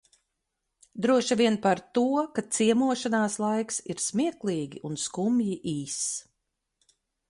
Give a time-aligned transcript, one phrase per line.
[1.05, 2.07] Droši vien par to,
[2.39, 6.05] ka ciemošanās laiks ir smieklīgi un skumji īss.